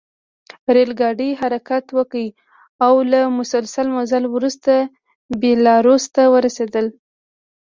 [0.75, 2.25] ریل ګاډي حرکت وکړ
[2.85, 4.73] او له مسلسل مزل وروسته
[5.41, 6.85] بیلاروس ته ورسېدل